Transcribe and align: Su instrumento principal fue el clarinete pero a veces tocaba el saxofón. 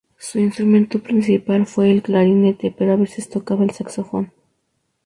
Su 0.17 0.39
instrumento 0.39 0.97
principal 0.97 1.67
fue 1.67 1.91
el 1.91 2.01
clarinete 2.01 2.73
pero 2.75 2.93
a 2.93 2.95
veces 2.95 3.29
tocaba 3.29 3.63
el 3.65 3.69
saxofón. 3.69 4.31